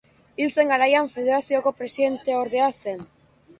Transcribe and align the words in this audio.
Hil 0.43 0.53
zen 0.55 0.71
garaian 0.73 1.09
federazioko 1.17 1.75
presidenteordea 1.83 2.73
zen. 2.81 3.07